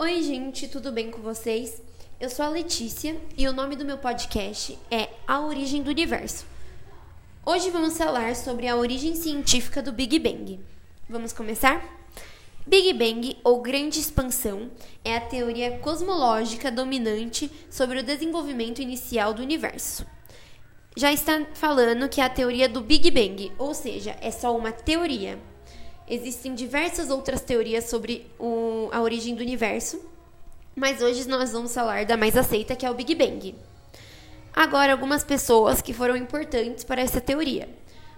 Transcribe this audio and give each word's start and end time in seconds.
Oi, 0.00 0.22
gente, 0.22 0.68
tudo 0.68 0.92
bem 0.92 1.10
com 1.10 1.20
vocês? 1.20 1.82
Eu 2.20 2.30
sou 2.30 2.44
a 2.44 2.48
Letícia 2.48 3.20
e 3.36 3.48
o 3.48 3.52
nome 3.52 3.74
do 3.74 3.84
meu 3.84 3.98
podcast 3.98 4.78
é 4.88 5.08
A 5.26 5.40
Origem 5.40 5.82
do 5.82 5.90
Universo. 5.90 6.46
Hoje 7.44 7.68
vamos 7.70 7.98
falar 7.98 8.36
sobre 8.36 8.68
a 8.68 8.76
origem 8.76 9.16
científica 9.16 9.82
do 9.82 9.90
Big 9.90 10.16
Bang. 10.20 10.60
Vamos 11.10 11.32
começar? 11.32 11.84
Big 12.64 12.92
Bang, 12.92 13.38
ou 13.42 13.60
Grande 13.60 13.98
Expansão, 13.98 14.70
é 15.04 15.16
a 15.16 15.20
teoria 15.20 15.78
cosmológica 15.78 16.70
dominante 16.70 17.50
sobre 17.68 17.98
o 17.98 18.04
desenvolvimento 18.04 18.80
inicial 18.80 19.34
do 19.34 19.42
universo. 19.42 20.06
Já 20.96 21.12
está 21.12 21.44
falando 21.54 22.08
que 22.08 22.20
é 22.20 22.24
a 22.24 22.30
teoria 22.30 22.68
do 22.68 22.82
Big 22.82 23.10
Bang, 23.10 23.50
ou 23.58 23.74
seja, 23.74 24.16
é 24.20 24.30
só 24.30 24.56
uma 24.56 24.70
teoria. 24.70 25.40
Existem 26.10 26.54
diversas 26.54 27.10
outras 27.10 27.42
teorias 27.42 27.84
sobre 27.84 28.26
o, 28.38 28.88
a 28.92 29.02
origem 29.02 29.34
do 29.34 29.42
universo, 29.42 30.00
mas 30.74 31.02
hoje 31.02 31.28
nós 31.28 31.52
vamos 31.52 31.74
falar 31.74 32.06
da 32.06 32.16
mais 32.16 32.34
aceita, 32.34 32.74
que 32.74 32.86
é 32.86 32.90
o 32.90 32.94
Big 32.94 33.14
Bang. 33.14 33.54
Agora, 34.54 34.92
algumas 34.92 35.22
pessoas 35.22 35.82
que 35.82 35.92
foram 35.92 36.16
importantes 36.16 36.82
para 36.82 37.02
essa 37.02 37.20
teoria. 37.20 37.68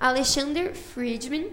Alexander 0.00 0.74
Friedman 0.74 1.52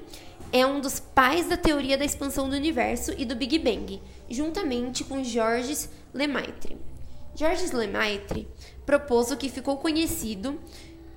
é 0.52 0.66
um 0.66 0.82
dos 0.82 1.00
pais 1.00 1.48
da 1.48 1.56
teoria 1.56 2.00
da 2.00 2.06
expansão 2.06 2.50
do 2.50 2.56
universo 2.56 3.14
e 3.16 3.26
do 3.26 3.36
Big 3.36 3.60
Bang, 3.60 4.02
juntamente 4.28 5.04
com 5.04 5.24
Georges 5.24 5.88
Lemaitre. 6.12 6.76
Georges 7.36 7.72
Lemaitre 7.72 8.48
propôs 8.88 9.30
o 9.30 9.38
que 9.38 9.50
ficou 9.50 9.78
conhecido 9.78 10.60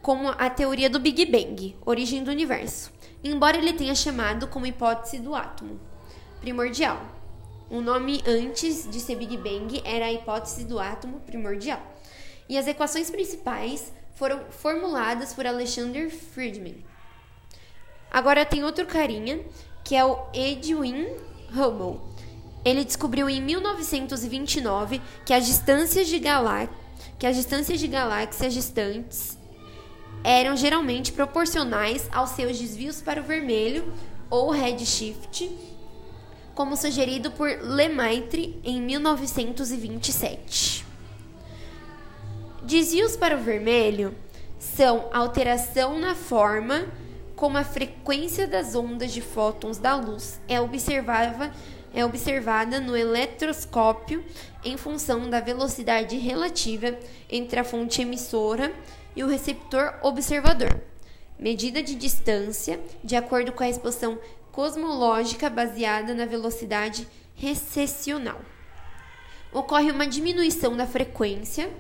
como 0.03 0.29
a 0.29 0.51
teoria 0.51 0.91
do 0.91 1.01
Big 1.01 1.25
Bang, 1.25 1.75
origem 1.87 2.23
do 2.23 2.31
universo 2.31 2.96
embora 3.23 3.57
ele 3.57 3.73
tenha 3.73 3.95
chamado 3.95 4.47
como 4.49 4.67
hipótese 4.67 5.19
do 5.19 5.35
átomo 5.35 5.81
primordial. 6.41 7.01
O 7.69 7.81
nome 7.81 8.23
antes 8.27 8.89
de 8.89 9.01
ser 9.01 9.17
Big 9.17 9.37
Bang 9.37 9.83
era 9.85 10.07
a 10.07 10.13
hipótese 10.13 10.65
do 10.65 10.79
átomo 10.79 11.21
primordial. 11.21 11.81
E 12.49 12.57
as 12.57 12.67
equações 12.67 13.11
principais 13.11 13.93
foram 14.15 14.41
formuladas 14.51 15.35
por 15.35 15.47
Alexander 15.47 16.09
Friedman. 16.11 16.85
Agora 18.11 18.47
tem 18.47 18.65
outro 18.65 18.87
carinha, 18.87 19.41
que 19.83 19.97
é 19.97 20.05
o 20.05 20.19
Edwin 20.33 21.09
Hubble. 21.51 22.01
Ele 22.65 22.85
descobriu 22.85 23.29
em 23.29 23.41
1929 23.41 25.01
que 25.25 25.33
as 25.33 25.47
distâncias 25.47 26.07
de, 26.07 26.19
galá 26.19 26.69
que 27.19 27.27
as 27.27 27.37
distâncias 27.37 27.79
de 27.79 27.87
galáxias 27.87 28.55
distantes 28.55 29.37
eram 30.27 30.57
geralmente 30.57 31.13
proporcionais 31.13 32.09
aos 32.13 32.31
seus 32.31 32.59
desvios 32.59 33.01
para 33.01 33.21
o 33.21 33.25
vermelho 33.25 33.95
ou 34.29 34.51
redshift, 34.51 35.49
como 36.53 36.77
sugerido 36.77 37.31
por 37.31 37.49
Lemaitre 37.63 38.61
em 38.65 38.83
1927. 38.83 40.85
Desvios 42.61 43.17
para 43.17 43.37
o 43.37 43.41
vermelho 43.41 44.13
são 44.59 45.09
alteração 45.13 45.97
na 45.97 46.17
forma 46.17 46.87
como 47.37 47.57
a 47.57 47.63
frequência 47.63 48.49
das 48.49 48.75
ondas 48.75 49.13
de 49.13 49.21
fótons 49.21 49.79
da 49.79 49.95
luz 49.95 50.41
é 50.49 50.61
observada, 50.61 51.53
é 51.95 52.05
observada 52.05 52.81
no 52.81 52.97
eletroscópio 52.97 54.25
em 54.65 54.77
função 54.77 55.31
da 55.31 55.39
velocidade 55.39 56.17
relativa 56.17 56.99
entre 57.31 57.61
a 57.61 57.65
fonte 57.65 58.03
emissora 58.03 58.75
e 59.17 59.25
o 59.25 59.29
receptor 59.29 59.95
observador. 60.03 60.81
Medida 61.39 61.83
de 61.83 61.95
distância 61.95 62.79
de 63.03 63.17
acordo 63.17 63.51
com 63.51 63.65
a 63.65 63.69
expansão 63.69 64.19
cosmológica 64.53 65.51
baseada 65.51 66.15
na 66.15 66.25
velocidade 66.25 67.09
recessional. 67.35 68.41
Ocorre 69.53 69.91
uma 69.91 70.07
diminuição 70.07 70.77
da 70.77 70.87
frequência 70.87 71.71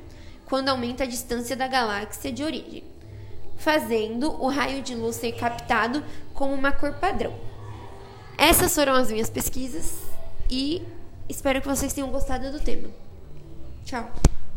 quando 0.46 0.68
aumenta 0.68 1.04
a 1.04 1.06
distância 1.06 1.56
da 1.56 1.66
galáxia 1.66 2.32
de 2.32 2.42
origem, 2.42 2.84
fazendo 3.56 4.30
o 4.42 4.48
raio 4.48 4.82
de 4.82 4.94
luz 4.94 5.16
ser 5.16 5.32
captado 5.32 6.04
como 6.32 6.54
uma 6.54 6.72
cor 6.72 6.94
padrão. 6.94 7.34
Essas 8.38 8.74
foram 8.74 8.94
as 8.94 9.10
minhas 9.10 9.30
pesquisas 9.30 10.02
e 10.50 10.82
espero 11.28 11.60
que 11.60 11.68
vocês 11.68 11.92
tenham 11.92 12.10
gostado 12.10 12.52
do 12.52 12.60
tema. 12.60 12.88
Tchau! 13.84 14.35